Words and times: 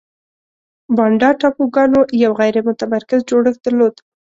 بانډا 0.95 1.29
ټاپوګانو 1.39 1.99
یو 2.23 2.31
غیر 2.39 2.55
متمرکز 2.67 3.19
جوړښت 3.29 3.61
درلود. 3.63 3.95